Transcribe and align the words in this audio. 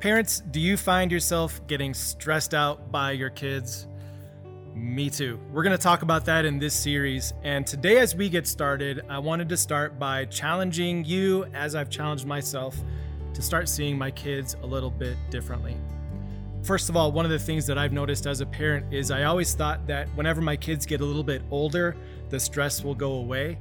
Parents, 0.00 0.42
do 0.50 0.60
you 0.60 0.76
find 0.76 1.10
yourself 1.10 1.66
getting 1.66 1.94
stressed 1.94 2.52
out 2.52 2.92
by 2.92 3.12
your 3.12 3.30
kids? 3.30 3.88
Me 4.74 5.08
too. 5.08 5.40
We're 5.50 5.62
going 5.62 5.76
to 5.76 5.82
talk 5.82 6.02
about 6.02 6.26
that 6.26 6.44
in 6.44 6.58
this 6.58 6.74
series. 6.74 7.32
And 7.42 7.66
today, 7.66 7.96
as 7.96 8.14
we 8.14 8.28
get 8.28 8.46
started, 8.46 9.06
I 9.08 9.18
wanted 9.18 9.48
to 9.48 9.56
start 9.56 9.98
by 9.98 10.26
challenging 10.26 11.02
you, 11.06 11.46
as 11.54 11.74
I've 11.74 11.88
challenged 11.88 12.26
myself, 12.26 12.76
to 13.32 13.40
start 13.40 13.70
seeing 13.70 13.96
my 13.96 14.10
kids 14.10 14.54
a 14.62 14.66
little 14.66 14.90
bit 14.90 15.16
differently. 15.30 15.78
First 16.62 16.90
of 16.90 16.96
all, 16.96 17.10
one 17.10 17.24
of 17.24 17.30
the 17.30 17.38
things 17.38 17.66
that 17.66 17.78
I've 17.78 17.92
noticed 17.92 18.26
as 18.26 18.42
a 18.42 18.46
parent 18.46 18.92
is 18.92 19.10
I 19.10 19.22
always 19.22 19.54
thought 19.54 19.86
that 19.86 20.08
whenever 20.14 20.42
my 20.42 20.56
kids 20.56 20.84
get 20.84 21.00
a 21.00 21.04
little 21.06 21.24
bit 21.24 21.40
older, 21.50 21.96
the 22.28 22.38
stress 22.38 22.84
will 22.84 22.94
go 22.94 23.12
away. 23.12 23.58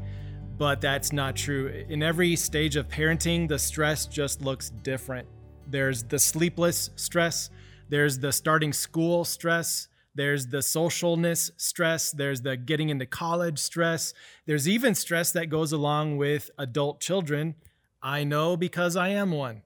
But 0.58 0.82
that's 0.82 1.14
not 1.14 1.38
true. 1.38 1.86
In 1.88 2.04
every 2.04 2.36
stage 2.36 2.76
of 2.76 2.90
parenting, 2.90 3.48
the 3.48 3.58
stress 3.58 4.06
just 4.06 4.42
looks 4.42 4.70
different. 4.70 5.30
There's 5.68 6.04
the 6.04 6.20
sleepless 6.20 6.90
stress, 6.96 7.50
there's 7.90 8.20
the 8.20 8.32
starting 8.32 8.74
school 8.74 9.26
stress, 9.26 9.88
there's 10.14 10.48
the 10.48 10.60
socialness 10.60 11.52
stress, 11.58 12.12
there's 12.12 12.42
the 12.42 12.56
getting 12.56 12.90
into 12.90 13.06
college 13.06 13.60
stress, 13.60 14.14
there's 14.46 14.68
even 14.68 14.96
stress 14.96 15.32
that 15.32 15.48
goes 15.50 15.72
along 15.72 16.18
with 16.18 16.50
adult 16.58 17.02
children. 17.02 17.56
I 18.02 18.24
know 18.24 18.56
because 18.56 18.96
I 18.96 19.10
am 19.10 19.32
one. 19.32 19.64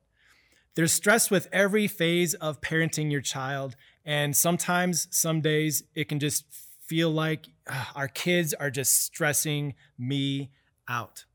There's 0.75 0.93
stress 0.93 1.29
with 1.29 1.49
every 1.51 1.87
phase 1.87 2.33
of 2.35 2.61
parenting 2.61 3.11
your 3.11 3.21
child, 3.21 3.75
and 4.05 4.35
sometimes, 4.35 5.07
some 5.11 5.41
days, 5.41 5.83
it 5.93 6.07
can 6.07 6.19
just 6.19 6.45
feel 6.87 7.09
like 7.11 7.47
our 7.95 8.07
kids 8.07 8.53
are 8.53 8.71
just 8.71 9.03
stressing 9.03 9.75
me 9.97 10.51
out. 10.87 11.25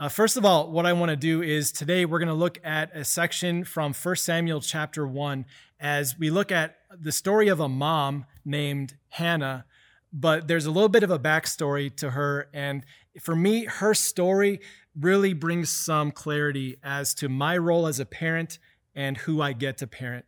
Uh, 0.00 0.08
first 0.08 0.38
of 0.38 0.46
all, 0.46 0.70
what 0.70 0.86
I 0.86 0.94
want 0.94 1.10
to 1.10 1.16
do 1.16 1.42
is 1.42 1.70
today 1.70 2.06
we're 2.06 2.20
going 2.20 2.28
to 2.28 2.34
look 2.34 2.58
at 2.64 2.96
a 2.96 3.04
section 3.04 3.64
from 3.64 3.92
1 3.92 4.16
Samuel 4.16 4.62
chapter 4.62 5.06
1 5.06 5.44
as 5.78 6.18
we 6.18 6.30
look 6.30 6.50
at 6.50 6.78
the 6.98 7.12
story 7.12 7.48
of 7.48 7.60
a 7.60 7.68
mom 7.68 8.24
named 8.42 8.96
Hannah, 9.10 9.66
but 10.10 10.48
there's 10.48 10.64
a 10.64 10.70
little 10.70 10.88
bit 10.88 11.02
of 11.02 11.10
a 11.10 11.18
backstory 11.18 11.94
to 11.96 12.12
her. 12.12 12.48
And 12.54 12.86
for 13.20 13.36
me, 13.36 13.66
her 13.66 13.92
story 13.92 14.62
really 14.98 15.34
brings 15.34 15.68
some 15.68 16.12
clarity 16.12 16.78
as 16.82 17.12
to 17.16 17.28
my 17.28 17.58
role 17.58 17.86
as 17.86 18.00
a 18.00 18.06
parent 18.06 18.58
and 18.94 19.18
who 19.18 19.42
I 19.42 19.52
get 19.52 19.76
to 19.78 19.86
parent. 19.86 20.24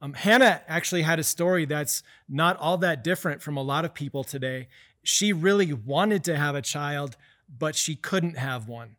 Um, 0.00 0.14
Hannah 0.14 0.62
actually 0.66 1.02
had 1.02 1.18
a 1.18 1.24
story 1.24 1.66
that's 1.66 2.02
not 2.30 2.56
all 2.56 2.78
that 2.78 3.04
different 3.04 3.42
from 3.42 3.58
a 3.58 3.62
lot 3.62 3.84
of 3.84 3.92
people 3.92 4.24
today. 4.24 4.68
She 5.02 5.34
really 5.34 5.74
wanted 5.74 6.24
to 6.24 6.36
have 6.38 6.54
a 6.54 6.62
child, 6.62 7.18
but 7.46 7.76
she 7.76 7.94
couldn't 7.94 8.38
have 8.38 8.68
one. 8.68 8.96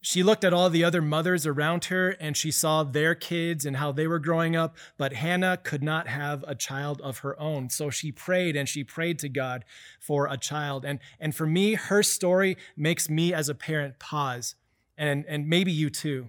She 0.00 0.22
looked 0.22 0.44
at 0.44 0.52
all 0.52 0.70
the 0.70 0.84
other 0.84 1.02
mothers 1.02 1.46
around 1.46 1.86
her 1.86 2.10
and 2.10 2.36
she 2.36 2.50
saw 2.52 2.84
their 2.84 3.14
kids 3.14 3.66
and 3.66 3.76
how 3.76 3.90
they 3.90 4.06
were 4.06 4.20
growing 4.20 4.54
up, 4.54 4.76
but 4.96 5.14
Hannah 5.14 5.56
could 5.56 5.82
not 5.82 6.06
have 6.06 6.44
a 6.46 6.54
child 6.54 7.00
of 7.00 7.18
her 7.18 7.38
own. 7.40 7.70
So 7.70 7.90
she 7.90 8.12
prayed 8.12 8.54
and 8.54 8.68
she 8.68 8.84
prayed 8.84 9.18
to 9.20 9.28
God 9.28 9.64
for 9.98 10.28
a 10.28 10.36
child. 10.36 10.84
And, 10.84 11.00
and 11.18 11.34
for 11.34 11.46
me, 11.46 11.74
her 11.74 12.02
story 12.02 12.56
makes 12.76 13.10
me 13.10 13.34
as 13.34 13.48
a 13.48 13.54
parent 13.54 13.98
pause 13.98 14.54
and, 14.96 15.24
and 15.26 15.48
maybe 15.48 15.72
you 15.72 15.90
too, 15.90 16.28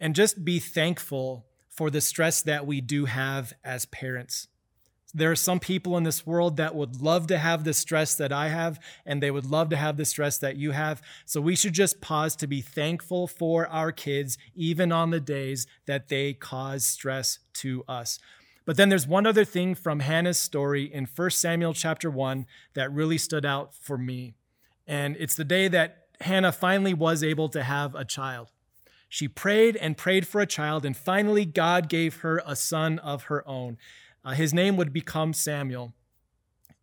and 0.00 0.14
just 0.14 0.44
be 0.44 0.58
thankful 0.58 1.46
for 1.68 1.90
the 1.90 2.00
stress 2.00 2.42
that 2.42 2.66
we 2.66 2.80
do 2.80 3.04
have 3.04 3.52
as 3.64 3.84
parents. 3.86 4.48
There 5.16 5.30
are 5.30 5.36
some 5.36 5.60
people 5.60 5.96
in 5.96 6.02
this 6.02 6.26
world 6.26 6.58
that 6.58 6.74
would 6.74 7.00
love 7.00 7.26
to 7.28 7.38
have 7.38 7.64
the 7.64 7.72
stress 7.72 8.14
that 8.16 8.32
I 8.32 8.48
have, 8.48 8.78
and 9.06 9.22
they 9.22 9.30
would 9.30 9.46
love 9.46 9.70
to 9.70 9.76
have 9.76 9.96
the 9.96 10.04
stress 10.04 10.36
that 10.38 10.56
you 10.56 10.72
have. 10.72 11.00
So 11.24 11.40
we 11.40 11.56
should 11.56 11.72
just 11.72 12.02
pause 12.02 12.36
to 12.36 12.46
be 12.46 12.60
thankful 12.60 13.26
for 13.26 13.66
our 13.68 13.92
kids, 13.92 14.36
even 14.54 14.92
on 14.92 15.10
the 15.10 15.20
days 15.20 15.66
that 15.86 16.08
they 16.08 16.34
cause 16.34 16.84
stress 16.84 17.38
to 17.54 17.82
us. 17.88 18.18
But 18.66 18.76
then 18.76 18.90
there's 18.90 19.06
one 19.06 19.26
other 19.26 19.46
thing 19.46 19.74
from 19.74 20.00
Hannah's 20.00 20.38
story 20.38 20.84
in 20.84 21.06
1 21.06 21.30
Samuel 21.30 21.72
chapter 21.72 22.10
1 22.10 22.44
that 22.74 22.92
really 22.92 23.16
stood 23.16 23.46
out 23.46 23.74
for 23.74 23.96
me. 23.96 24.34
And 24.86 25.16
it's 25.18 25.36
the 25.36 25.44
day 25.44 25.66
that 25.68 26.08
Hannah 26.20 26.52
finally 26.52 26.92
was 26.92 27.24
able 27.24 27.48
to 27.50 27.62
have 27.62 27.94
a 27.94 28.04
child. 28.04 28.52
She 29.08 29.28
prayed 29.28 29.76
and 29.76 29.96
prayed 29.96 30.26
for 30.26 30.42
a 30.42 30.46
child, 30.46 30.84
and 30.84 30.94
finally, 30.94 31.46
God 31.46 31.88
gave 31.88 32.16
her 32.16 32.42
a 32.44 32.54
son 32.54 32.98
of 32.98 33.24
her 33.24 33.48
own. 33.48 33.78
Uh, 34.26 34.32
his 34.32 34.52
name 34.52 34.76
would 34.76 34.92
become 34.92 35.32
Samuel. 35.32 35.94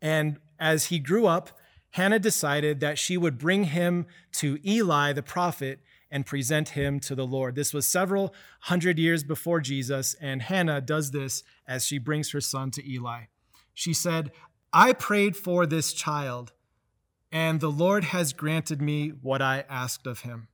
And 0.01 0.37
as 0.57 0.85
he 0.85 0.97
grew 0.97 1.27
up, 1.27 1.59
Hannah 1.91 2.17
decided 2.17 2.79
that 2.79 2.97
she 2.97 3.17
would 3.17 3.37
bring 3.37 3.65
him 3.65 4.05
to 4.33 4.57
Eli 4.65 5.11
the 5.11 5.21
prophet 5.21 5.79
and 6.09 6.25
present 6.25 6.69
him 6.69 7.01
to 7.01 7.15
the 7.15 7.25
Lord. 7.25 7.55
This 7.55 7.73
was 7.73 7.85
several 7.85 8.33
hundred 8.61 8.97
years 8.97 9.25
before 9.25 9.59
Jesus, 9.59 10.15
and 10.21 10.41
Hannah 10.41 10.79
does 10.79 11.11
this 11.11 11.43
as 11.67 11.85
she 11.85 11.97
brings 11.97 12.31
her 12.31 12.39
son 12.39 12.71
to 12.71 12.89
Eli. 12.89 13.23
She 13.73 13.93
said, 13.93 14.31
I 14.71 14.93
prayed 14.93 15.35
for 15.35 15.65
this 15.65 15.91
child, 15.91 16.53
and 17.31 17.59
the 17.59 17.71
Lord 17.71 18.05
has 18.05 18.31
granted 18.31 18.81
me 18.81 19.09
what 19.09 19.41
I 19.41 19.65
asked 19.69 20.07
of 20.07 20.21
him. 20.21 20.47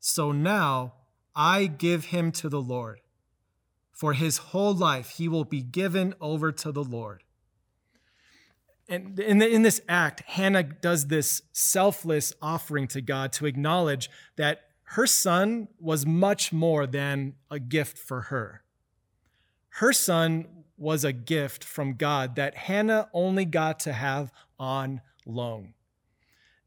So 0.00 0.32
now 0.32 0.94
I 1.36 1.66
give 1.66 2.06
him 2.06 2.32
to 2.32 2.48
the 2.48 2.60
Lord. 2.60 3.00
For 3.92 4.14
his 4.14 4.38
whole 4.38 4.74
life, 4.74 5.10
he 5.10 5.28
will 5.28 5.44
be 5.44 5.62
given 5.62 6.14
over 6.20 6.50
to 6.50 6.72
the 6.72 6.82
Lord. 6.82 7.22
And 8.88 9.18
in, 9.18 9.38
the, 9.38 9.48
in 9.48 9.62
this 9.62 9.80
act, 9.88 10.22
Hannah 10.22 10.62
does 10.62 11.06
this 11.06 11.42
selfless 11.52 12.32
offering 12.42 12.88
to 12.88 13.00
God 13.00 13.32
to 13.34 13.46
acknowledge 13.46 14.10
that 14.36 14.62
her 14.84 15.06
son 15.06 15.68
was 15.78 16.04
much 16.04 16.52
more 16.52 16.86
than 16.86 17.34
a 17.50 17.58
gift 17.58 17.96
for 17.98 18.22
her. 18.22 18.62
Her 19.76 19.92
son 19.92 20.64
was 20.76 21.04
a 21.04 21.12
gift 21.12 21.62
from 21.64 21.94
God 21.94 22.36
that 22.36 22.56
Hannah 22.56 23.08
only 23.14 23.44
got 23.44 23.80
to 23.80 23.92
have 23.92 24.32
on 24.58 25.00
loan 25.24 25.74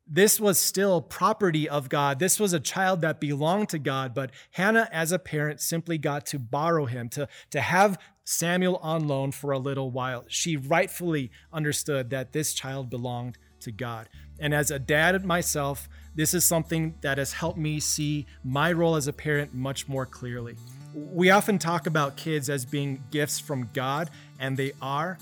this 0.07 0.39
was 0.39 0.59
still 0.59 1.01
property 1.01 1.67
of 1.67 1.89
God. 1.89 2.19
This 2.19 2.39
was 2.39 2.53
a 2.53 2.59
child 2.59 3.01
that 3.01 3.19
belonged 3.19 3.69
to 3.69 3.79
God, 3.79 4.13
but 4.13 4.31
Hannah, 4.51 4.87
as 4.91 5.11
a 5.11 5.19
parent, 5.19 5.61
simply 5.61 5.97
got 5.97 6.25
to 6.27 6.39
borrow 6.39 6.85
him, 6.85 7.09
to, 7.09 7.27
to 7.51 7.61
have 7.61 7.97
Samuel 8.23 8.77
on 8.77 9.07
loan 9.07 9.31
for 9.31 9.51
a 9.51 9.59
little 9.59 9.91
while. 9.91 10.25
She 10.27 10.57
rightfully 10.57 11.31
understood 11.51 12.09
that 12.11 12.33
this 12.33 12.53
child 12.53 12.89
belonged 12.89 13.37
to 13.61 13.71
God. 13.71 14.09
And 14.39 14.53
as 14.53 14.69
a 14.69 14.79
dad 14.79 15.25
myself, 15.25 15.87
this 16.13 16.33
is 16.33 16.45
something 16.45 16.95
that 17.01 17.17
has 17.17 17.33
helped 17.33 17.57
me 17.57 17.79
see 17.79 18.25
my 18.43 18.71
role 18.71 18.95
as 18.95 19.07
a 19.07 19.13
parent 19.13 19.53
much 19.53 19.87
more 19.87 20.05
clearly. 20.05 20.55
We 20.93 21.29
often 21.29 21.57
talk 21.57 21.87
about 21.87 22.15
kids 22.15 22.49
as 22.49 22.65
being 22.65 23.03
gifts 23.11 23.39
from 23.39 23.69
God, 23.73 24.09
and 24.39 24.55
they 24.55 24.73
are, 24.81 25.17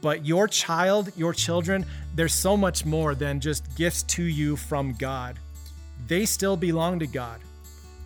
but 0.00 0.24
your 0.24 0.46
child, 0.48 1.12
your 1.16 1.32
children, 1.32 1.84
there's 2.14 2.34
so 2.34 2.56
much 2.56 2.84
more 2.84 3.14
than 3.14 3.40
just 3.40 3.76
gifts 3.76 4.02
to 4.04 4.22
you 4.22 4.56
from 4.56 4.92
God. 4.94 5.38
They 6.06 6.24
still 6.24 6.56
belong 6.56 6.98
to 7.00 7.06
God. 7.06 7.40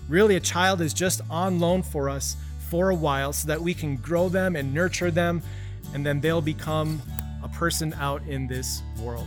Really, 0.08 0.36
a 0.36 0.40
child 0.40 0.80
is 0.80 0.92
just 0.94 1.20
on 1.30 1.60
loan 1.60 1.82
for 1.82 2.08
us 2.08 2.36
for 2.70 2.90
a 2.90 2.94
while 2.94 3.32
so 3.32 3.48
that 3.48 3.60
we 3.60 3.74
can 3.74 3.96
grow 3.96 4.28
them 4.28 4.56
and 4.56 4.72
nurture 4.72 5.10
them, 5.10 5.42
and 5.94 6.04
then 6.04 6.20
they'll 6.20 6.40
become 6.40 7.00
a 7.42 7.48
person 7.48 7.94
out 7.94 8.22
in 8.26 8.46
this 8.46 8.82
world. 9.00 9.26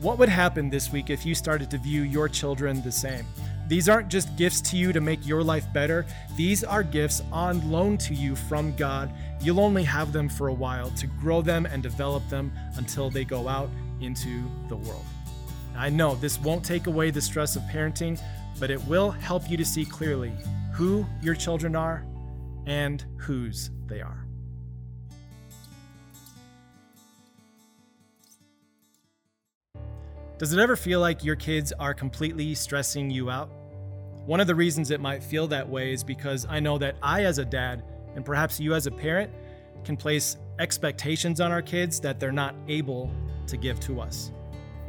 What 0.00 0.18
would 0.18 0.28
happen 0.28 0.68
this 0.68 0.90
week 0.90 1.08
if 1.08 1.24
you 1.24 1.34
started 1.34 1.70
to 1.70 1.78
view 1.78 2.02
your 2.02 2.28
children 2.28 2.82
the 2.82 2.92
same? 2.92 3.24
These 3.66 3.88
aren't 3.88 4.08
just 4.08 4.36
gifts 4.36 4.60
to 4.62 4.76
you 4.76 4.92
to 4.92 5.00
make 5.00 5.26
your 5.26 5.42
life 5.42 5.66
better, 5.72 6.06
these 6.36 6.64
are 6.64 6.82
gifts 6.82 7.22
on 7.32 7.70
loan 7.70 7.96
to 7.98 8.14
you 8.14 8.36
from 8.36 8.74
God. 8.76 9.12
You'll 9.40 9.60
only 9.60 9.84
have 9.84 10.12
them 10.12 10.28
for 10.28 10.48
a 10.48 10.52
while 10.54 10.90
to 10.90 11.06
grow 11.06 11.42
them 11.42 11.66
and 11.66 11.82
develop 11.82 12.28
them 12.28 12.52
until 12.76 13.10
they 13.10 13.24
go 13.24 13.48
out 13.48 13.70
into 14.00 14.44
the 14.68 14.76
world. 14.76 15.04
I 15.76 15.90
know 15.90 16.14
this 16.14 16.40
won't 16.40 16.64
take 16.64 16.86
away 16.86 17.10
the 17.10 17.20
stress 17.20 17.56
of 17.56 17.62
parenting, 17.62 18.20
but 18.60 18.70
it 18.70 18.82
will 18.84 19.10
help 19.10 19.50
you 19.50 19.56
to 19.56 19.64
see 19.64 19.84
clearly 19.84 20.32
who 20.72 21.06
your 21.22 21.34
children 21.34 21.74
are 21.74 22.04
and 22.66 23.04
whose 23.16 23.70
they 23.86 24.00
are. 24.00 24.23
Does 30.36 30.52
it 30.52 30.58
ever 30.58 30.74
feel 30.74 30.98
like 30.98 31.22
your 31.22 31.36
kids 31.36 31.72
are 31.78 31.94
completely 31.94 32.56
stressing 32.56 33.08
you 33.08 33.30
out? 33.30 33.48
One 34.26 34.40
of 34.40 34.48
the 34.48 34.54
reasons 34.54 34.90
it 34.90 35.00
might 35.00 35.22
feel 35.22 35.46
that 35.46 35.68
way 35.68 35.92
is 35.92 36.02
because 36.02 36.44
I 36.50 36.58
know 36.58 36.76
that 36.78 36.96
I, 37.00 37.22
as 37.22 37.38
a 37.38 37.44
dad, 37.44 37.84
and 38.16 38.24
perhaps 38.24 38.58
you 38.58 38.74
as 38.74 38.88
a 38.88 38.90
parent, 38.90 39.30
can 39.84 39.96
place 39.96 40.36
expectations 40.58 41.40
on 41.40 41.52
our 41.52 41.62
kids 41.62 42.00
that 42.00 42.18
they're 42.18 42.32
not 42.32 42.56
able 42.66 43.12
to 43.46 43.56
give 43.56 43.78
to 43.80 44.00
us. 44.00 44.32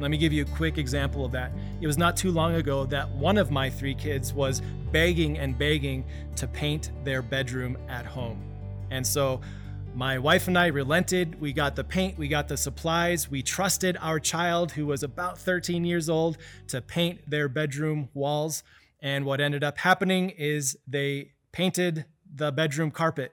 Let 0.00 0.10
me 0.10 0.16
give 0.16 0.32
you 0.32 0.42
a 0.42 0.56
quick 0.56 0.78
example 0.78 1.24
of 1.24 1.30
that. 1.32 1.52
It 1.80 1.86
was 1.86 1.96
not 1.96 2.16
too 2.16 2.32
long 2.32 2.56
ago 2.56 2.84
that 2.86 3.08
one 3.10 3.38
of 3.38 3.52
my 3.52 3.70
three 3.70 3.94
kids 3.94 4.34
was 4.34 4.62
begging 4.90 5.38
and 5.38 5.56
begging 5.56 6.04
to 6.36 6.48
paint 6.48 6.90
their 7.04 7.22
bedroom 7.22 7.78
at 7.88 8.04
home. 8.04 8.42
And 8.90 9.06
so 9.06 9.40
my 9.96 10.18
wife 10.18 10.46
and 10.46 10.58
I 10.58 10.66
relented. 10.66 11.40
We 11.40 11.54
got 11.54 11.74
the 11.74 11.82
paint, 11.82 12.18
we 12.18 12.28
got 12.28 12.48
the 12.48 12.58
supplies. 12.58 13.30
We 13.30 13.42
trusted 13.42 13.96
our 13.98 14.20
child, 14.20 14.72
who 14.72 14.84
was 14.84 15.02
about 15.02 15.38
13 15.38 15.86
years 15.86 16.10
old, 16.10 16.36
to 16.68 16.82
paint 16.82 17.30
their 17.30 17.48
bedroom 17.48 18.10
walls. 18.12 18.62
And 19.00 19.24
what 19.24 19.40
ended 19.40 19.64
up 19.64 19.78
happening 19.78 20.30
is 20.36 20.76
they 20.86 21.32
painted 21.50 22.04
the 22.30 22.52
bedroom 22.52 22.90
carpet. 22.90 23.32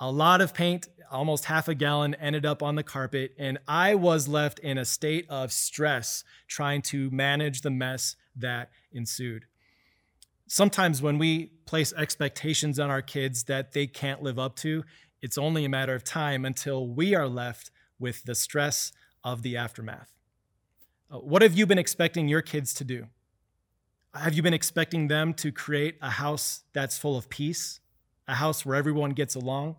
A 0.00 0.10
lot 0.10 0.40
of 0.40 0.52
paint, 0.52 0.88
almost 1.08 1.44
half 1.44 1.68
a 1.68 1.74
gallon, 1.74 2.16
ended 2.16 2.44
up 2.44 2.64
on 2.64 2.74
the 2.74 2.82
carpet, 2.82 3.32
and 3.38 3.58
I 3.68 3.94
was 3.94 4.26
left 4.26 4.58
in 4.58 4.78
a 4.78 4.84
state 4.84 5.24
of 5.30 5.52
stress 5.52 6.24
trying 6.48 6.82
to 6.82 7.10
manage 7.12 7.60
the 7.60 7.70
mess 7.70 8.16
that 8.34 8.70
ensued. 8.92 9.44
Sometimes 10.48 11.02
when 11.02 11.18
we 11.18 11.46
place 11.64 11.92
expectations 11.92 12.78
on 12.78 12.88
our 12.90 13.02
kids 13.02 13.44
that 13.44 13.72
they 13.72 13.86
can't 13.86 14.22
live 14.22 14.38
up 14.38 14.54
to, 14.56 14.84
it's 15.22 15.38
only 15.38 15.64
a 15.64 15.68
matter 15.68 15.94
of 15.94 16.04
time 16.04 16.44
until 16.44 16.86
we 16.86 17.14
are 17.14 17.28
left 17.28 17.70
with 17.98 18.24
the 18.24 18.34
stress 18.34 18.92
of 19.24 19.42
the 19.42 19.56
aftermath. 19.56 20.12
Uh, 21.10 21.18
what 21.18 21.42
have 21.42 21.54
you 21.54 21.66
been 21.66 21.78
expecting 21.78 22.28
your 22.28 22.42
kids 22.42 22.74
to 22.74 22.84
do? 22.84 23.06
Have 24.14 24.34
you 24.34 24.42
been 24.42 24.54
expecting 24.54 25.08
them 25.08 25.34
to 25.34 25.52
create 25.52 25.96
a 26.00 26.10
house 26.10 26.62
that's 26.72 26.96
full 26.96 27.16
of 27.16 27.28
peace, 27.28 27.80
a 28.26 28.34
house 28.34 28.64
where 28.64 28.76
everyone 28.76 29.10
gets 29.10 29.34
along? 29.34 29.76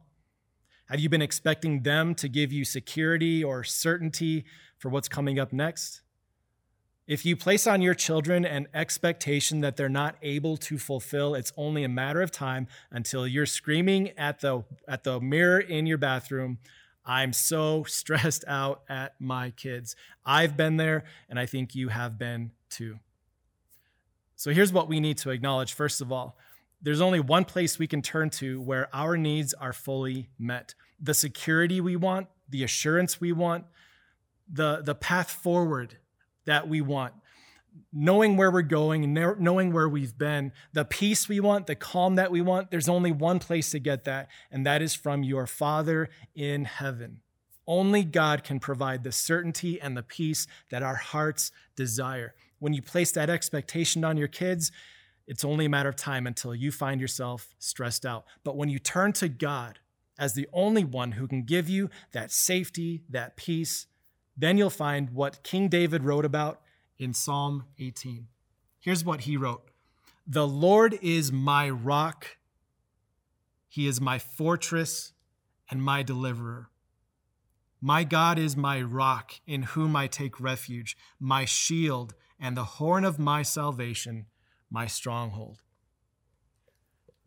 Have 0.90 1.00
you 1.00 1.10
been 1.10 1.22
expecting 1.22 1.84
them 1.84 2.16
to 2.16 2.30
give 2.30 2.52
you 2.54 2.64
security 2.64 3.44
or 3.44 3.64
certainty 3.64 4.46
for 4.78 4.90
what's 4.90 5.10
coming 5.10 5.40
up 5.40 5.52
next? 5.52 6.02
If 7.08 7.26
you 7.26 7.38
place 7.38 7.66
on 7.66 7.82
your 7.82 7.94
children 7.94 8.44
an 8.44 8.68
expectation 8.74 9.62
that 9.62 9.78
they're 9.78 9.88
not 9.88 10.18
able 10.22 10.58
to 10.58 10.78
fulfill, 10.78 11.36
it's 11.36 11.54
only 11.56 11.86
a 11.86 11.90
matter 11.90 12.22
of 12.22 12.32
time 12.32 12.68
until 12.92 13.26
you're 13.26 13.46
screaming 13.46 14.10
at 14.18 14.42
the, 14.42 14.66
at 14.90 15.06
the 15.06 15.22
mirror 15.22 15.58
in 15.58 15.86
your 15.86 15.98
bathroom, 15.98 16.58
I'm 17.06 17.32
so 17.32 17.84
stressed 17.88 18.44
out 18.46 18.82
at 18.90 19.16
my 19.22 19.52
kids. 19.52 19.96
I've 20.26 20.58
been 20.58 20.76
there, 20.76 21.06
and 21.30 21.40
I 21.40 21.46
think 21.46 21.76
you 21.76 21.88
have 21.88 22.20
been 22.20 22.52
too. 22.70 23.00
So 24.36 24.52
here's 24.52 24.74
what 24.74 24.90
we 24.90 25.00
need 25.00 25.18
to 25.20 25.30
acknowledge 25.32 25.74
first 25.74 26.02
of 26.02 26.12
all 26.12 26.38
there's 26.80 27.02
only 27.02 27.20
one 27.20 27.44
place 27.44 27.80
we 27.80 27.88
can 27.88 28.04
turn 28.04 28.30
to 28.30 28.62
where 28.62 28.88
our 28.94 29.18
needs 29.18 29.56
are 29.56 29.74
fully 29.74 30.30
met. 30.38 30.76
The 31.00 31.16
security 31.16 31.82
we 31.82 31.96
want, 31.96 32.28
the 32.48 32.64
assurance 32.64 33.20
we 33.20 33.32
want, 33.32 33.66
the, 34.48 34.84
the 34.84 34.94
path 34.94 35.32
forward 35.32 35.98
that 36.48 36.68
we 36.68 36.82
want, 36.82 37.14
knowing 37.94 38.36
where 38.36 38.50
we're 38.50 38.64
going, 38.64 39.14
knowing 39.14 39.72
where 39.72 39.88
we've 39.88 40.18
been, 40.18 40.52
the 40.74 40.84
peace 40.84 41.30
we 41.30 41.40
want, 41.40 41.68
the 41.68 41.76
calm 41.76 42.16
that 42.16 42.32
we 42.32 42.42
want, 42.42 42.72
there's 42.72 42.90
only 42.90 43.12
one 43.12 43.38
place 43.38 43.70
to 43.72 43.80
get 43.80 44.04
that, 44.06 44.28
and 44.52 44.66
that 44.66 44.82
is 44.82 44.96
from 44.96 45.24
your 45.24 45.46
Father 45.46 46.10
in 46.34 46.66
heaven. 46.66 47.20
Only 47.68 48.04
God 48.04 48.44
can 48.44 48.60
provide 48.60 49.04
the 49.04 49.12
certainty 49.12 49.80
and 49.80 49.96
the 49.96 50.04
peace 50.04 50.48
that 50.72 50.82
our 50.82 50.96
hearts 50.96 51.52
desire. 51.76 52.34
When 52.60 52.74
you 52.74 52.82
place 52.82 53.12
that 53.12 53.30
expectation 53.30 54.04
on 54.04 54.18
your 54.18 54.30
kids, 54.30 54.72
it's 55.28 55.44
only 55.44 55.66
a 55.66 55.70
matter 55.70 55.90
of 55.90 55.98
time 55.98 56.26
until 56.26 56.56
you 56.56 56.72
find 56.72 57.02
yourself 57.02 57.54
stressed 57.60 58.06
out. 58.06 58.26
But 58.46 58.56
when 58.56 58.70
you 58.70 58.80
turn 58.80 59.12
to 59.14 59.28
God 59.28 59.80
as 60.18 60.34
the 60.34 60.48
only 60.54 60.86
one 60.86 61.12
who 61.12 61.28
can 61.28 61.44
give 61.44 61.68
you 61.68 61.90
that 62.14 62.32
safety, 62.32 63.04
that 63.10 63.36
peace, 63.36 63.86
then 64.38 64.58
you'll 64.58 64.70
find 64.70 65.12
what 65.12 65.44
King 65.44 65.68
David 65.68 66.04
wrote 66.04 66.26
about 66.26 66.62
in 66.98 67.14
Psalm 67.14 67.66
18. 67.80 68.28
Here's 68.80 69.04
what 69.04 69.22
he 69.22 69.38
wrote 69.38 69.70
The 70.26 70.48
Lord 70.48 70.98
is 71.02 71.32
my 71.32 71.70
rock, 71.70 72.38
He 73.68 73.88
is 73.88 74.00
my 74.00 74.20
fortress 74.20 75.14
and 75.70 75.82
my 75.82 76.04
deliverer. 76.04 76.70
My 77.80 78.04
God 78.04 78.40
is 78.40 78.58
my 78.58 78.82
rock 78.82 79.34
in 79.46 79.62
whom 79.64 79.96
I 79.96 80.08
take 80.08 80.40
refuge, 80.40 80.98
my 81.20 81.46
shield 81.46 82.16
and 82.40 82.58
the 82.58 82.64
horn 82.64 83.04
of 83.04 83.20
my 83.20 83.44
salvation 83.44 84.26
my 84.70 84.88
stronghold. 84.88 85.62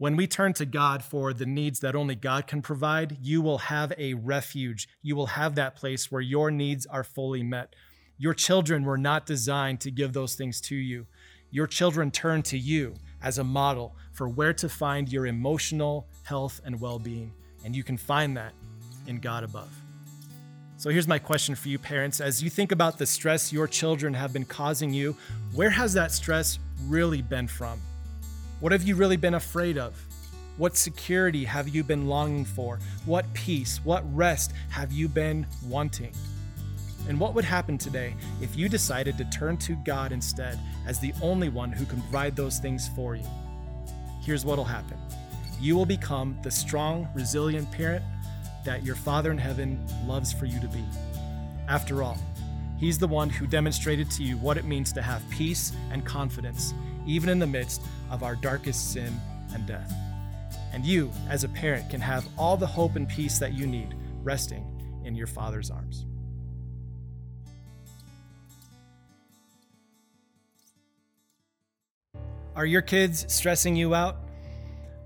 When 0.00 0.16
we 0.16 0.26
turn 0.26 0.54
to 0.54 0.64
God 0.64 1.04
for 1.04 1.34
the 1.34 1.44
needs 1.44 1.80
that 1.80 1.94
only 1.94 2.14
God 2.14 2.46
can 2.46 2.62
provide, 2.62 3.18
you 3.20 3.42
will 3.42 3.58
have 3.58 3.92
a 3.98 4.14
refuge. 4.14 4.88
You 5.02 5.14
will 5.14 5.26
have 5.26 5.56
that 5.56 5.76
place 5.76 6.10
where 6.10 6.22
your 6.22 6.50
needs 6.50 6.86
are 6.86 7.04
fully 7.04 7.42
met. 7.42 7.76
Your 8.16 8.32
children 8.32 8.84
were 8.84 8.96
not 8.96 9.26
designed 9.26 9.78
to 9.80 9.90
give 9.90 10.14
those 10.14 10.36
things 10.36 10.58
to 10.62 10.74
you. 10.74 11.06
Your 11.50 11.66
children 11.66 12.10
turn 12.10 12.40
to 12.44 12.56
you 12.56 12.94
as 13.22 13.36
a 13.36 13.44
model 13.44 13.94
for 14.14 14.26
where 14.26 14.54
to 14.54 14.70
find 14.70 15.12
your 15.12 15.26
emotional 15.26 16.06
health 16.22 16.62
and 16.64 16.80
well 16.80 16.98
being. 16.98 17.30
And 17.66 17.76
you 17.76 17.84
can 17.84 17.98
find 17.98 18.34
that 18.38 18.54
in 19.06 19.20
God 19.20 19.44
above. 19.44 19.68
So 20.78 20.88
here's 20.88 21.08
my 21.08 21.18
question 21.18 21.54
for 21.54 21.68
you, 21.68 21.78
parents. 21.78 22.22
As 22.22 22.42
you 22.42 22.48
think 22.48 22.72
about 22.72 22.96
the 22.96 23.04
stress 23.04 23.52
your 23.52 23.68
children 23.68 24.14
have 24.14 24.32
been 24.32 24.46
causing 24.46 24.94
you, 24.94 25.14
where 25.54 25.68
has 25.68 25.92
that 25.92 26.10
stress 26.10 26.58
really 26.88 27.20
been 27.20 27.46
from? 27.46 27.82
What 28.60 28.72
have 28.72 28.82
you 28.82 28.94
really 28.94 29.16
been 29.16 29.34
afraid 29.34 29.78
of? 29.78 29.96
What 30.58 30.76
security 30.76 31.44
have 31.44 31.68
you 31.68 31.82
been 31.82 32.06
longing 32.06 32.44
for? 32.44 32.78
What 33.06 33.32
peace, 33.32 33.80
what 33.84 34.04
rest 34.14 34.52
have 34.68 34.92
you 34.92 35.08
been 35.08 35.46
wanting? 35.66 36.12
And 37.08 37.18
what 37.18 37.34
would 37.34 37.44
happen 37.46 37.78
today 37.78 38.14
if 38.42 38.54
you 38.56 38.68
decided 38.68 39.16
to 39.16 39.24
turn 39.24 39.56
to 39.58 39.76
God 39.76 40.12
instead 40.12 40.58
as 40.86 41.00
the 41.00 41.14
only 41.22 41.48
one 41.48 41.72
who 41.72 41.86
can 41.86 42.02
provide 42.02 42.36
those 42.36 42.58
things 42.58 42.90
for 42.94 43.16
you? 43.16 43.24
Here's 44.20 44.44
what'll 44.44 44.64
happen 44.64 44.98
you 45.58 45.74
will 45.74 45.86
become 45.86 46.38
the 46.42 46.50
strong, 46.50 47.08
resilient 47.14 47.70
parent 47.72 48.04
that 48.66 48.84
your 48.84 48.94
Father 48.94 49.30
in 49.30 49.38
heaven 49.38 49.82
loves 50.06 50.34
for 50.34 50.44
you 50.44 50.60
to 50.60 50.68
be. 50.68 50.84
After 51.66 52.02
all, 52.02 52.18
He's 52.80 52.96
the 52.96 53.06
one 53.06 53.28
who 53.28 53.46
demonstrated 53.46 54.10
to 54.12 54.22
you 54.22 54.38
what 54.38 54.56
it 54.56 54.64
means 54.64 54.90
to 54.94 55.02
have 55.02 55.22
peace 55.28 55.72
and 55.92 56.02
confidence, 56.02 56.72
even 57.06 57.28
in 57.28 57.38
the 57.38 57.46
midst 57.46 57.82
of 58.10 58.22
our 58.22 58.36
darkest 58.36 58.92
sin 58.92 59.18
and 59.54 59.66
death. 59.66 59.92
And 60.72 60.84
you, 60.84 61.10
as 61.28 61.44
a 61.44 61.48
parent, 61.48 61.90
can 61.90 62.00
have 62.00 62.26
all 62.38 62.56
the 62.56 62.66
hope 62.66 62.96
and 62.96 63.08
peace 63.08 63.38
that 63.38 63.54
you 63.54 63.66
need 63.66 63.94
resting 64.22 64.64
in 65.04 65.14
your 65.14 65.26
Father's 65.26 65.70
arms. 65.70 66.06
Are 72.54 72.66
your 72.66 72.82
kids 72.82 73.32
stressing 73.32 73.76
you 73.76 73.94
out? 73.94 74.16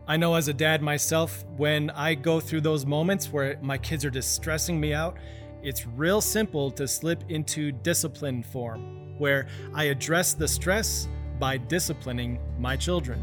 I 0.06 0.17
know 0.17 0.35
as 0.35 0.49
a 0.49 0.52
dad 0.52 0.82
myself, 0.82 1.44
when 1.56 1.88
I 1.90 2.14
go 2.14 2.40
through 2.40 2.62
those 2.62 2.85
moments 2.85 3.32
where 3.32 3.58
my 3.62 3.79
kids 3.79 4.05
are 4.05 4.11
just 4.11 4.35
stressing 4.35 4.79
me 4.79 4.93
out, 4.93 5.17
it's 5.62 5.87
real 5.87 6.20
simple 6.20 6.70
to 6.73 6.87
slip 6.87 7.25
into 7.31 7.73
discipline 7.73 8.43
form, 8.43 9.19
where 9.19 9.47
I 9.73 9.85
address 9.85 10.35
the 10.35 10.49
stress 10.49 11.08
by 11.44 11.58
disciplining 11.58 12.41
my 12.58 12.75
children. 12.75 13.23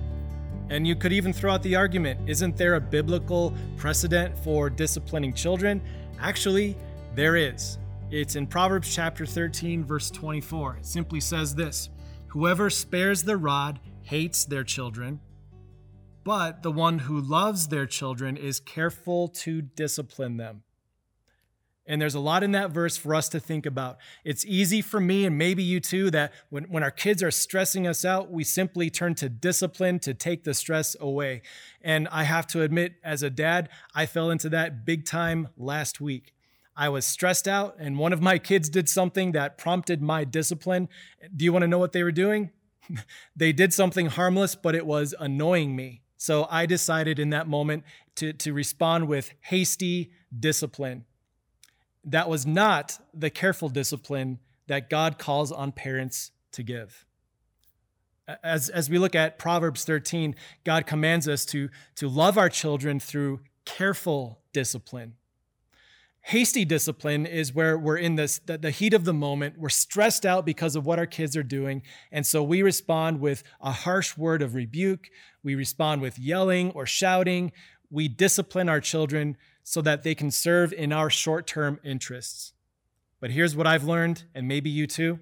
And 0.69 0.85
you 0.85 0.95
could 0.95 1.11
even 1.11 1.33
throw 1.33 1.53
out 1.53 1.63
the 1.63 1.75
argument 1.75 2.19
isn't 2.29 2.55
there 2.55 2.75
a 2.75 2.79
biblical 2.79 3.51
precedent 3.77 4.37
for 4.37 4.69
disciplining 4.69 5.33
children? 5.33 5.81
Actually, 6.19 6.77
there 7.15 7.35
is. 7.35 7.79
It's 8.11 8.35
in 8.35 8.45
Proverbs 8.45 8.93
chapter 8.93 9.25
13, 9.25 9.83
verse 9.83 10.11
24. 10.11 10.77
It 10.77 10.85
simply 10.85 11.19
says 11.19 11.55
this 11.55 11.89
Whoever 12.27 12.69
spares 12.69 13.23
the 13.23 13.37
rod 13.37 13.79
hates 14.03 14.45
their 14.45 14.63
children 14.63 15.19
but 16.23 16.61
the 16.61 16.71
one 16.71 16.99
who 16.99 17.19
loves 17.19 17.69
their 17.69 17.87
children 17.87 18.37
is 18.37 18.59
careful 18.59 19.27
to 19.27 19.63
discipline 19.63 20.37
them. 20.37 20.61
And 21.87 22.01
there's 22.01 22.15
a 22.15 22.19
lot 22.19 22.43
in 22.43 22.51
that 22.51 22.71
verse 22.71 22.95
for 22.95 23.15
us 23.15 23.27
to 23.29 23.39
think 23.39 23.65
about. 23.65 23.97
It's 24.23 24.45
easy 24.45 24.81
for 24.81 24.99
me, 24.99 25.25
and 25.25 25.37
maybe 25.37 25.63
you 25.63 25.79
too, 25.79 26.11
that 26.11 26.31
when, 26.49 26.65
when 26.65 26.83
our 26.83 26.91
kids 26.91 27.23
are 27.23 27.31
stressing 27.31 27.87
us 27.87 28.05
out, 28.05 28.31
we 28.31 28.43
simply 28.43 28.89
turn 28.89 29.15
to 29.15 29.29
discipline 29.29 29.99
to 29.99 30.13
take 30.13 30.43
the 30.43 30.53
stress 30.53 30.95
away. 30.99 31.41
And 31.81 32.07
I 32.09 32.23
have 32.23 32.45
to 32.47 32.61
admit, 32.61 32.95
as 33.03 33.23
a 33.23 33.29
dad, 33.29 33.69
I 33.95 34.05
fell 34.05 34.29
into 34.29 34.47
that 34.49 34.85
big 34.85 35.05
time 35.05 35.49
last 35.57 35.99
week. 35.99 36.33
I 36.75 36.89
was 36.89 37.05
stressed 37.05 37.47
out, 37.47 37.75
and 37.79 37.97
one 37.97 38.13
of 38.13 38.21
my 38.21 38.37
kids 38.37 38.69
did 38.69 38.87
something 38.87 39.33
that 39.33 39.57
prompted 39.57 40.01
my 40.01 40.23
discipline. 40.23 40.87
Do 41.35 41.43
you 41.43 41.51
want 41.51 41.63
to 41.63 41.67
know 41.67 41.79
what 41.79 41.91
they 41.91 42.03
were 42.03 42.11
doing? 42.11 42.51
they 43.35 43.51
did 43.51 43.73
something 43.73 44.05
harmless, 44.05 44.55
but 44.55 44.75
it 44.75 44.85
was 44.85 45.13
annoying 45.19 45.75
me. 45.75 46.01
So 46.17 46.47
I 46.49 46.67
decided 46.67 47.17
in 47.17 47.31
that 47.31 47.47
moment 47.47 47.83
to, 48.15 48.33
to 48.33 48.53
respond 48.53 49.07
with 49.07 49.33
hasty 49.41 50.11
discipline. 50.39 51.05
That 52.03 52.29
was 52.29 52.45
not 52.45 52.99
the 53.13 53.29
careful 53.29 53.69
discipline 53.69 54.39
that 54.67 54.89
God 54.89 55.17
calls 55.17 55.51
on 55.51 55.71
parents 55.71 56.31
to 56.53 56.63
give. 56.63 57.05
As, 58.43 58.69
as 58.69 58.89
we 58.89 58.97
look 58.97 59.15
at 59.15 59.37
Proverbs 59.37 59.83
13, 59.83 60.35
God 60.63 60.85
commands 60.85 61.27
us 61.27 61.45
to, 61.47 61.69
to 61.95 62.07
love 62.07 62.37
our 62.37 62.49
children 62.49 62.99
through 62.99 63.41
careful 63.65 64.39
discipline. 64.53 65.15
Hasty 66.25 66.65
discipline 66.65 67.25
is 67.25 67.53
where 67.53 67.77
we're 67.77 67.97
in 67.97 68.15
this 68.15 68.39
the, 68.39 68.57
the, 68.57 68.69
heat 68.69 68.93
of 68.93 69.05
the 69.05 69.13
moment. 69.13 69.57
We're 69.57 69.69
stressed 69.69 70.23
out 70.23 70.45
because 70.45 70.75
of 70.75 70.85
what 70.85 70.99
our 70.99 71.07
kids 71.07 71.35
are 71.35 71.43
doing. 71.43 71.81
And 72.11 72.25
so 72.25 72.43
we 72.43 72.61
respond 72.61 73.19
with 73.19 73.43
a 73.59 73.71
harsh 73.71 74.15
word 74.15 74.43
of 74.43 74.53
rebuke. 74.53 75.09
We 75.43 75.55
respond 75.55 76.01
with 76.01 76.19
yelling 76.19 76.71
or 76.71 76.85
shouting. 76.85 77.51
We 77.89 78.07
discipline 78.07 78.69
our 78.69 78.79
children 78.79 79.35
so 79.63 79.81
that 79.81 80.03
they 80.03 80.15
can 80.15 80.31
serve 80.31 80.73
in 80.73 80.91
our 80.91 81.09
short 81.09 81.47
term 81.47 81.79
interests. 81.83 82.53
But 83.19 83.31
here's 83.31 83.55
what 83.55 83.67
I've 83.67 83.83
learned, 83.83 84.23
and 84.33 84.47
maybe 84.47 84.69
you 84.69 84.87
too. 84.87 85.19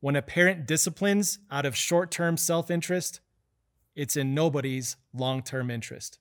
When 0.00 0.16
a 0.16 0.22
parent 0.22 0.66
disciplines 0.66 1.38
out 1.50 1.66
of 1.66 1.76
short 1.76 2.10
term 2.10 2.36
self 2.36 2.70
interest, 2.70 3.20
it's 3.94 4.16
in 4.16 4.34
nobody's 4.34 4.96
long 5.12 5.42
term 5.42 5.70
interest. 5.70 6.18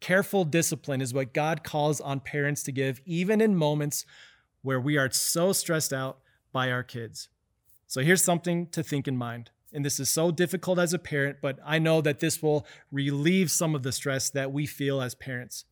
Careful 0.00 0.44
discipline 0.44 1.00
is 1.00 1.12
what 1.12 1.34
God 1.34 1.62
calls 1.62 2.00
on 2.00 2.20
parents 2.20 2.62
to 2.64 2.72
give, 2.72 3.00
even 3.04 3.40
in 3.40 3.54
moments 3.54 4.06
where 4.62 4.80
we 4.80 4.96
are 4.96 5.10
so 5.10 5.52
stressed 5.52 5.92
out 5.92 6.18
by 6.52 6.70
our 6.70 6.82
kids. 6.82 7.28
So 7.86 8.02
here's 8.02 8.22
something 8.22 8.68
to 8.68 8.82
think 8.82 9.08
in 9.08 9.16
mind. 9.16 9.50
And 9.72 9.84
this 9.84 10.00
is 10.00 10.08
so 10.08 10.30
difficult 10.30 10.78
as 10.78 10.92
a 10.92 10.98
parent, 10.98 11.38
but 11.40 11.58
I 11.64 11.78
know 11.78 12.00
that 12.00 12.20
this 12.20 12.42
will 12.42 12.66
relieve 12.90 13.50
some 13.50 13.74
of 13.74 13.82
the 13.82 13.92
stress 13.92 14.30
that 14.30 14.52
we 14.52 14.66
feel 14.66 15.00
as 15.00 15.14
parents. 15.14 15.64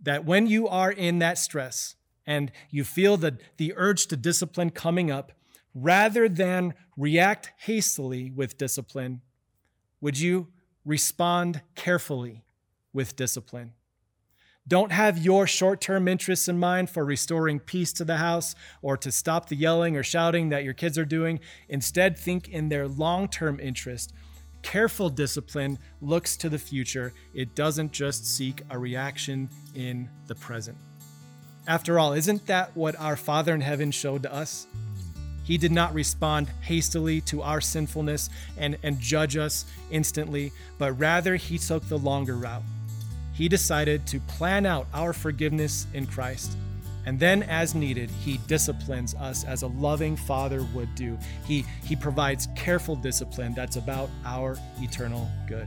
That 0.00 0.24
when 0.24 0.46
you 0.46 0.68
are 0.68 0.92
in 0.92 1.18
that 1.18 1.38
stress 1.38 1.96
and 2.26 2.52
you 2.70 2.84
feel 2.84 3.16
the, 3.16 3.38
the 3.56 3.72
urge 3.76 4.06
to 4.08 4.16
discipline 4.16 4.70
coming 4.70 5.10
up, 5.10 5.32
rather 5.74 6.28
than 6.28 6.74
react 6.96 7.52
hastily 7.58 8.30
with 8.30 8.58
discipline, 8.58 9.22
would 10.00 10.18
you 10.18 10.48
respond 10.84 11.62
carefully 11.74 12.44
with 12.92 13.16
discipline? 13.16 13.72
Don't 14.68 14.92
have 14.92 15.16
your 15.16 15.46
short 15.46 15.80
term 15.80 16.06
interests 16.06 16.46
in 16.46 16.58
mind 16.58 16.90
for 16.90 17.04
restoring 17.04 17.58
peace 17.58 17.92
to 17.94 18.04
the 18.04 18.18
house 18.18 18.54
or 18.82 18.98
to 18.98 19.10
stop 19.10 19.48
the 19.48 19.56
yelling 19.56 19.96
or 19.96 20.02
shouting 20.02 20.50
that 20.50 20.62
your 20.62 20.74
kids 20.74 20.98
are 20.98 21.06
doing. 21.06 21.40
Instead, 21.70 22.18
think 22.18 22.48
in 22.48 22.68
their 22.68 22.86
long 22.86 23.28
term 23.28 23.58
interest. 23.58 24.12
Careful 24.62 25.08
discipline 25.08 25.78
looks 26.00 26.36
to 26.38 26.48
the 26.48 26.58
future, 26.58 27.12
it 27.34 27.54
doesn't 27.54 27.92
just 27.92 28.26
seek 28.26 28.62
a 28.70 28.78
reaction 28.78 29.48
in 29.74 30.08
the 30.26 30.34
present. 30.34 30.76
After 31.66 31.98
all, 31.98 32.12
isn't 32.12 32.46
that 32.46 32.76
what 32.76 32.98
our 32.98 33.16
Father 33.16 33.54
in 33.54 33.60
heaven 33.60 33.90
showed 33.90 34.22
to 34.22 34.32
us? 34.32 34.66
He 35.44 35.58
did 35.58 35.72
not 35.72 35.94
respond 35.94 36.48
hastily 36.60 37.20
to 37.22 37.42
our 37.42 37.60
sinfulness 37.60 38.28
and, 38.58 38.76
and 38.82 39.00
judge 39.00 39.36
us 39.36 39.64
instantly, 39.90 40.52
but 40.78 40.92
rather 40.98 41.36
he 41.36 41.56
took 41.58 41.88
the 41.88 41.98
longer 41.98 42.36
route 42.36 42.62
he 43.38 43.48
decided 43.48 44.04
to 44.04 44.18
plan 44.18 44.66
out 44.66 44.88
our 44.92 45.12
forgiveness 45.12 45.86
in 45.94 46.04
Christ. 46.06 46.56
And 47.08 47.18
then, 47.18 47.42
as 47.44 47.74
needed, 47.74 48.10
he 48.10 48.36
disciplines 48.48 49.14
us 49.14 49.42
as 49.44 49.62
a 49.62 49.68
loving 49.68 50.14
father 50.14 50.62
would 50.74 50.94
do. 50.94 51.16
He, 51.46 51.64
he 51.82 51.96
provides 51.96 52.48
careful 52.54 52.96
discipline 52.96 53.54
that's 53.54 53.76
about 53.76 54.10
our 54.26 54.58
eternal 54.82 55.26
good. 55.46 55.66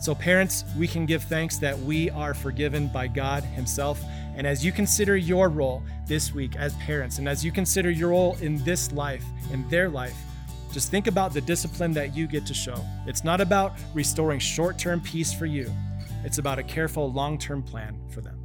So, 0.00 0.12
parents, 0.12 0.64
we 0.76 0.88
can 0.88 1.06
give 1.06 1.22
thanks 1.22 1.58
that 1.58 1.78
we 1.78 2.10
are 2.10 2.34
forgiven 2.34 2.88
by 2.88 3.06
God 3.06 3.44
Himself. 3.44 4.02
And 4.34 4.44
as 4.44 4.64
you 4.64 4.72
consider 4.72 5.16
your 5.16 5.50
role 5.50 5.84
this 6.08 6.34
week 6.34 6.56
as 6.56 6.74
parents, 6.78 7.18
and 7.18 7.28
as 7.28 7.44
you 7.44 7.52
consider 7.52 7.88
your 7.88 8.08
role 8.08 8.36
in 8.40 8.56
this 8.64 8.90
life, 8.90 9.24
in 9.52 9.68
their 9.68 9.88
life, 9.88 10.16
just 10.72 10.90
think 10.90 11.06
about 11.06 11.32
the 11.32 11.42
discipline 11.42 11.92
that 11.92 12.16
you 12.16 12.26
get 12.26 12.44
to 12.46 12.54
show. 12.54 12.84
It's 13.06 13.22
not 13.22 13.40
about 13.40 13.74
restoring 13.94 14.40
short 14.40 14.80
term 14.80 15.00
peace 15.00 15.32
for 15.32 15.46
you, 15.46 15.72
it's 16.24 16.38
about 16.38 16.58
a 16.58 16.64
careful 16.64 17.12
long 17.12 17.38
term 17.38 17.62
plan 17.62 17.96
for 18.10 18.20
them. 18.20 18.39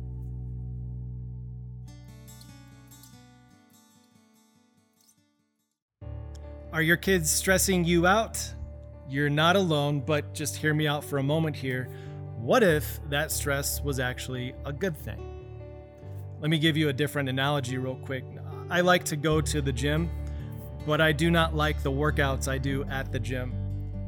Are 6.75 6.82
your 6.82 6.98
kids 6.98 7.32
stressing 7.32 7.86
you 7.86 8.05
out? 8.05 8.38
You're 9.08 9.29
not 9.29 9.55
alone, 9.55 10.01
but 10.01 10.34
just 10.34 10.58
hear 10.58 10.74
me 10.74 10.88
out 10.88 11.05
for 11.05 11.20
a 11.20 11.24
moment 11.24 11.55
here. 11.55 11.88
What 12.36 12.63
if 12.63 13.00
that 13.10 13.32
stress 13.32 13.82
was 13.82 13.98
actually 13.98 14.53
a 14.65 14.74
good 14.74 14.98
thing? 14.98 15.55
Let 16.41 16.50
me 16.50 16.60
give 16.60 16.75
you 16.75 16.89
a 16.89 16.94
different 16.94 17.29
analogy, 17.29 17.77
real 17.77 17.96
quick. 17.96 18.25
I 18.70 18.82
like 18.82 19.05
to 19.05 19.15
go 19.15 19.39
to 19.39 19.62
the 19.62 19.72
gym, 19.72 20.10
but 20.86 21.00
I 21.00 21.13
do 21.13 21.32
not 21.32 21.55
like 21.55 21.82
the 21.82 21.94
workouts 21.94 22.50
I 22.50 22.58
do 22.58 22.84
at 22.89 23.10
the 23.10 23.20
gym. 23.22 23.53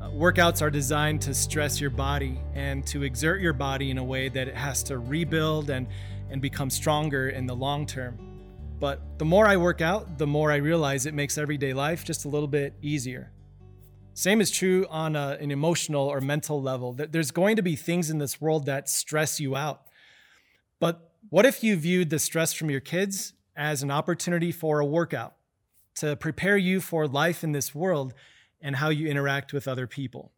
Uh, 0.02 0.10
workouts 0.10 0.62
are 0.62 0.70
designed 0.70 1.22
to 1.22 1.34
stress 1.34 1.80
your 1.80 1.90
body 1.90 2.38
and 2.54 2.86
to 2.88 3.04
exert 3.04 3.40
your 3.40 3.54
body 3.54 3.92
in 3.92 3.98
a 3.98 4.04
way 4.04 4.28
that 4.28 4.50
it 4.50 4.56
has 4.56 4.84
to 4.84 4.98
rebuild 4.98 5.70
and, 5.70 5.88
and 6.30 6.42
become 6.42 6.70
stronger 6.70 7.30
in 7.30 7.46
the 7.46 7.56
long 7.56 7.86
term. 7.86 8.27
But 8.80 9.02
the 9.18 9.26
more 9.26 9.48
I 9.48 9.58
work 9.58 9.82
out, 9.82 10.18
the 10.18 10.28
more 10.28 10.52
I 10.52 10.58
realize 10.58 11.06
it 11.06 11.14
makes 11.14 11.38
everyday 11.38 11.74
life 11.74 12.06
just 12.06 12.26
a 12.26 12.30
little 12.30 12.48
bit 12.48 12.74
easier. 12.82 13.32
Same 14.14 14.42
is 14.42 14.52
true 14.52 14.86
on 14.90 15.16
a, 15.16 15.38
an 15.40 15.52
emotional 15.52 16.08
or 16.08 16.22
mental 16.22 16.62
level. 16.62 16.94
There's 16.94 17.32
going 17.32 17.56
to 17.56 17.62
be 17.62 17.76
things 17.76 18.10
in 18.10 18.18
this 18.18 18.42
world 18.42 18.66
that 18.66 18.90
stress 18.90 19.40
you 19.40 19.56
out. 19.56 19.84
But 20.80 21.12
what 21.30 21.46
if 21.46 21.64
you 21.64 21.76
viewed 21.76 22.10
the 22.10 22.20
stress 22.20 22.54
from 22.54 22.70
your 22.70 22.80
kids 22.80 23.34
as 23.56 23.82
an 23.82 23.92
opportunity 23.92 24.52
for 24.52 24.80
a 24.80 24.86
workout 24.86 25.34
to 25.96 26.16
prepare 26.16 26.58
you 26.58 26.80
for 26.80 27.08
life 27.08 27.44
in 27.44 27.52
this 27.52 27.74
world 27.74 28.14
and 28.62 28.76
how 28.76 28.90
you 28.90 29.08
interact 29.08 29.52
with 29.52 29.68
other 29.68 29.88
people. 29.88 30.32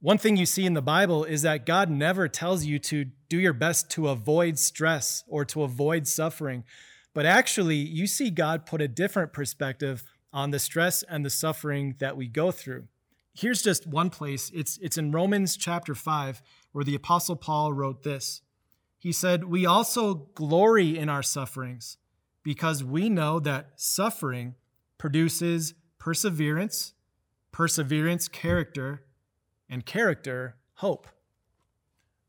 One 0.00 0.18
thing 0.18 0.36
you 0.36 0.46
see 0.46 0.64
in 0.64 0.74
the 0.74 0.82
Bible 0.82 1.24
is 1.24 1.42
that 1.42 1.66
God 1.66 1.90
never 1.90 2.28
tells 2.28 2.64
you 2.64 2.78
to 2.80 3.06
do 3.28 3.38
your 3.38 3.52
best 3.52 3.90
to 3.90 4.08
avoid 4.08 4.58
stress 4.58 5.24
or 5.26 5.44
to 5.46 5.64
avoid 5.64 6.06
suffering, 6.06 6.64
but 7.14 7.26
actually, 7.26 7.76
you 7.76 8.06
see 8.06 8.30
God 8.30 8.66
put 8.66 8.80
a 8.80 8.88
different 8.88 9.32
perspective 9.32 10.04
on 10.32 10.50
the 10.50 10.58
stress 10.58 11.02
and 11.02 11.24
the 11.24 11.30
suffering 11.30 11.96
that 11.98 12.16
we 12.16 12.28
go 12.28 12.50
through. 12.50 12.86
Here's 13.34 13.62
just 13.62 13.86
one 13.86 14.10
place. 14.10 14.50
It's, 14.54 14.78
it's 14.78 14.98
in 14.98 15.12
Romans 15.12 15.56
chapter 15.56 15.94
5, 15.94 16.42
where 16.72 16.84
the 16.84 16.94
Apostle 16.94 17.36
Paul 17.36 17.72
wrote 17.72 18.02
this. 18.02 18.42
He 18.98 19.12
said, 19.12 19.44
We 19.44 19.64
also 19.64 20.14
glory 20.34 20.98
in 20.98 21.08
our 21.08 21.22
sufferings 21.22 21.98
because 22.42 22.82
we 22.82 23.08
know 23.08 23.38
that 23.40 23.72
suffering 23.76 24.54
produces 24.98 25.74
perseverance, 25.98 26.94
perseverance, 27.52 28.26
character, 28.26 29.04
and 29.68 29.86
character, 29.86 30.56
hope. 30.74 31.06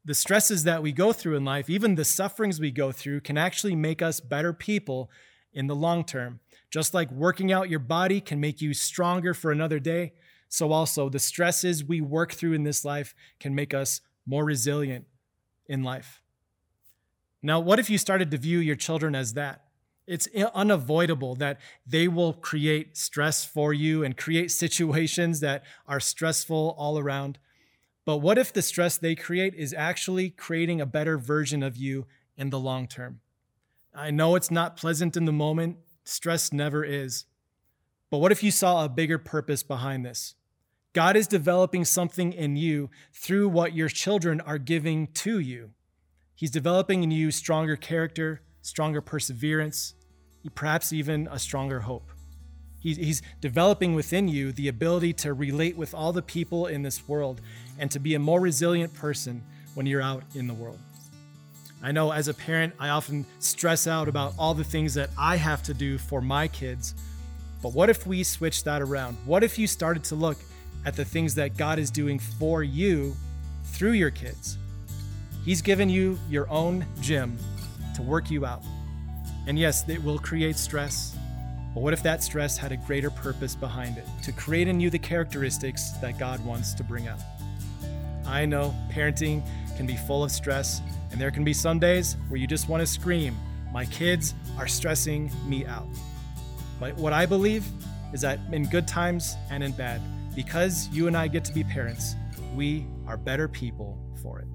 The 0.09 0.15
stresses 0.15 0.63
that 0.63 0.81
we 0.81 0.91
go 0.91 1.13
through 1.13 1.35
in 1.35 1.45
life, 1.45 1.69
even 1.69 1.93
the 1.93 2.03
sufferings 2.03 2.59
we 2.59 2.71
go 2.71 2.91
through, 2.91 3.21
can 3.21 3.37
actually 3.37 3.75
make 3.75 4.01
us 4.01 4.19
better 4.19 4.53
people 4.53 5.11
in 5.53 5.67
the 5.67 5.75
long 5.75 6.03
term. 6.03 6.39
Just 6.71 6.95
like 6.95 7.11
working 7.11 7.51
out 7.51 7.69
your 7.69 7.77
body 7.77 8.19
can 8.19 8.39
make 8.39 8.59
you 8.59 8.73
stronger 8.73 9.35
for 9.35 9.51
another 9.51 9.77
day, 9.77 10.13
so 10.47 10.71
also 10.71 11.09
the 11.09 11.19
stresses 11.19 11.83
we 11.83 12.01
work 12.01 12.33
through 12.33 12.53
in 12.53 12.63
this 12.63 12.83
life 12.83 13.13
can 13.39 13.53
make 13.53 13.71
us 13.71 14.01
more 14.25 14.43
resilient 14.43 15.05
in 15.67 15.83
life. 15.83 16.23
Now, 17.43 17.59
what 17.59 17.77
if 17.77 17.87
you 17.87 17.99
started 17.99 18.31
to 18.31 18.37
view 18.39 18.57
your 18.57 18.75
children 18.75 19.13
as 19.13 19.35
that? 19.35 19.65
It's 20.07 20.27
unavoidable 20.55 21.35
that 21.35 21.59
they 21.85 22.07
will 22.07 22.33
create 22.33 22.97
stress 22.97 23.45
for 23.45 23.73
you 23.73 24.03
and 24.03 24.17
create 24.17 24.49
situations 24.65 25.39
that 25.41 25.65
are 25.87 25.99
stressful 25.99 26.73
all 26.79 26.97
around. 26.97 27.37
But 28.09 28.21
what 28.21 28.39
if 28.39 28.51
the 28.51 28.63
stress 28.63 28.97
they 28.97 29.13
create 29.13 29.53
is 29.53 29.71
actually 29.71 30.31
creating 30.31 30.81
a 30.81 30.87
better 30.87 31.19
version 31.19 31.61
of 31.61 31.77
you 31.77 32.07
in 32.35 32.49
the 32.49 32.57
long 32.57 32.87
term? 32.87 33.19
I 33.93 34.09
know 34.09 34.33
it's 34.33 34.49
not 34.49 34.77
pleasant 34.77 35.15
in 35.15 35.25
the 35.25 35.31
moment, 35.31 35.77
stress 36.05 36.51
never 36.51 36.83
is. 36.83 37.25
But 38.09 38.17
what 38.17 38.31
if 38.31 38.41
you 38.41 38.49
saw 38.49 38.83
a 38.83 38.89
bigger 38.89 39.19
purpose 39.19 39.61
behind 39.61 40.03
this? 40.03 40.33
God 40.91 41.15
is 41.15 41.27
developing 41.27 41.85
something 41.85 42.33
in 42.33 42.55
you 42.55 42.89
through 43.13 43.47
what 43.49 43.75
your 43.75 43.89
children 43.89 44.41
are 44.41 44.57
giving 44.57 45.05
to 45.13 45.37
you. 45.37 45.69
He's 46.33 46.49
developing 46.49 47.03
in 47.03 47.11
you 47.11 47.29
stronger 47.29 47.75
character, 47.75 48.41
stronger 48.63 49.01
perseverance, 49.01 49.93
perhaps 50.55 50.91
even 50.91 51.27
a 51.29 51.37
stronger 51.37 51.81
hope. 51.81 52.09
He's 52.81 53.21
developing 53.41 53.93
within 53.93 54.27
you 54.27 54.51
the 54.51 54.69
ability 54.69 55.13
to 55.13 55.33
relate 55.33 55.75
with 55.75 55.93
all 55.93 56.13
the 56.13 56.21
people 56.21 56.67
in 56.67 56.81
this 56.81 57.07
world 57.07 57.41
and 57.77 57.91
to 57.91 57.99
be 57.99 58.15
a 58.15 58.19
more 58.19 58.39
resilient 58.39 58.93
person 58.93 59.43
when 59.73 59.85
you're 59.85 60.01
out 60.01 60.23
in 60.33 60.47
the 60.47 60.53
world. 60.53 60.79
I 61.81 61.91
know 61.91 62.11
as 62.11 62.27
a 62.27 62.33
parent, 62.33 62.73
I 62.79 62.89
often 62.89 63.25
stress 63.39 63.87
out 63.87 64.07
about 64.07 64.33
all 64.37 64.53
the 64.53 64.63
things 64.63 64.93
that 64.95 65.09
I 65.17 65.37
have 65.37 65.63
to 65.63 65.73
do 65.73 65.97
for 65.97 66.21
my 66.21 66.47
kids. 66.47 66.93
But 67.61 67.73
what 67.73 67.89
if 67.89 68.07
we 68.07 68.23
switched 68.23 68.65
that 68.65 68.81
around? 68.81 69.17
What 69.25 69.43
if 69.43 69.57
you 69.57 69.67
started 69.67 70.03
to 70.05 70.15
look 70.15 70.37
at 70.85 70.95
the 70.95 71.05
things 71.05 71.35
that 71.35 71.57
God 71.57 71.79
is 71.79 71.91
doing 71.91 72.19
for 72.19 72.63
you 72.63 73.15
through 73.65 73.91
your 73.91 74.11
kids? 74.11 74.57
He's 75.43 75.61
given 75.61 75.89
you 75.89 76.17
your 76.29 76.49
own 76.49 76.85
gym 77.01 77.37
to 77.95 78.01
work 78.01 78.29
you 78.29 78.45
out. 78.45 78.63
And 79.47 79.57
yes, 79.57 79.87
it 79.89 80.03
will 80.03 80.19
create 80.19 80.57
stress. 80.57 81.15
But 81.79 81.83
what 81.83 81.93
if 81.93 82.03
that 82.03 82.21
stress 82.21 82.57
had 82.57 82.73
a 82.73 82.75
greater 82.75 83.09
purpose 83.09 83.55
behind 83.55 83.97
it 83.97 84.05
to 84.23 84.33
create 84.33 84.67
in 84.67 84.81
you 84.81 84.89
the 84.89 84.99
characteristics 84.99 85.91
that 86.01 86.19
God 86.19 86.43
wants 86.43 86.73
to 86.73 86.83
bring 86.83 87.07
out? 87.07 87.21
I 88.25 88.45
know 88.45 88.75
parenting 88.91 89.41
can 89.77 89.87
be 89.87 89.95
full 89.95 90.21
of 90.21 90.29
stress, 90.29 90.81
and 91.09 91.21
there 91.21 91.31
can 91.31 91.45
be 91.45 91.53
some 91.53 91.79
days 91.79 92.17
where 92.27 92.37
you 92.37 92.47
just 92.47 92.67
want 92.67 92.81
to 92.81 92.85
scream, 92.85 93.33
My 93.71 93.85
kids 93.85 94.35
are 94.57 94.67
stressing 94.67 95.31
me 95.47 95.65
out. 95.65 95.87
But 96.81 96.95
what 96.97 97.13
I 97.13 97.25
believe 97.25 97.65
is 98.11 98.19
that 98.19 98.41
in 98.51 98.65
good 98.65 98.85
times 98.85 99.37
and 99.49 99.63
in 99.63 99.71
bad, 99.71 100.01
because 100.35 100.89
you 100.89 101.07
and 101.07 101.15
I 101.15 101.29
get 101.29 101.45
to 101.45 101.53
be 101.53 101.63
parents, 101.63 102.17
we 102.57 102.85
are 103.07 103.15
better 103.15 103.47
people 103.47 103.97
for 104.21 104.39
it. 104.39 104.47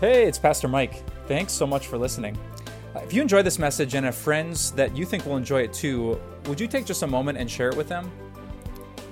Hey, 0.00 0.26
it's 0.26 0.38
Pastor 0.38 0.68
Mike. 0.68 1.02
Thanks 1.32 1.54
so 1.54 1.66
much 1.66 1.86
for 1.86 1.96
listening. 1.96 2.36
Uh, 2.94 2.98
if 2.98 3.14
you 3.14 3.22
enjoy 3.22 3.40
this 3.40 3.58
message 3.58 3.94
and 3.94 4.04
have 4.04 4.14
friends 4.14 4.70
that 4.72 4.94
you 4.94 5.06
think 5.06 5.24
will 5.24 5.38
enjoy 5.38 5.62
it 5.62 5.72
too, 5.72 6.20
would 6.44 6.60
you 6.60 6.68
take 6.68 6.84
just 6.84 7.02
a 7.02 7.06
moment 7.06 7.38
and 7.38 7.50
share 7.50 7.70
it 7.70 7.74
with 7.74 7.88
them? 7.88 8.12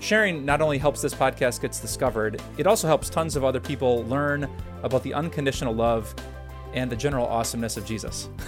Sharing 0.01 0.45
not 0.45 0.61
only 0.61 0.77
helps 0.77 1.01
this 1.01 1.15
podcast 1.15 1.63
gets 1.63 1.81
discovered, 1.81 2.43
it 2.59 2.67
also 2.67 2.87
helps 2.87 3.09
tons 3.09 3.37
of 3.37 3.45
other 3.45 3.59
people 3.59 4.05
learn 4.05 4.51
about 4.83 5.03
the 5.03 5.15
unconditional 5.15 5.75
love 5.75 6.15
and 6.75 6.93
the 6.93 6.97
general 6.97 7.27
awesomeness 7.27 7.79
of 7.79 7.87
Jesus. 7.87 8.29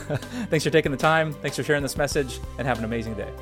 Thanks 0.50 0.64
for 0.64 0.70
taking 0.70 0.92
the 0.92 0.98
time. 0.98 1.32
Thanks 1.32 1.56
for 1.56 1.62
sharing 1.62 1.82
this 1.82 1.96
message, 1.96 2.40
and 2.58 2.68
have 2.68 2.78
an 2.78 2.84
amazing 2.84 3.14
day. 3.14 3.32